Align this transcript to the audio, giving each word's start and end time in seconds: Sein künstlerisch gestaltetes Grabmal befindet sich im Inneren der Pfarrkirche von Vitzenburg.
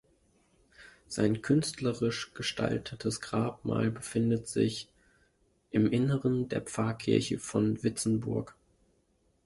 Sein 1.07 1.43
künstlerisch 1.43 2.33
gestaltetes 2.33 3.21
Grabmal 3.21 3.91
befindet 3.91 4.47
sich 4.47 4.89
im 5.69 5.91
Inneren 5.91 6.49
der 6.49 6.61
Pfarrkirche 6.61 7.37
von 7.37 7.83
Vitzenburg. 7.83 8.55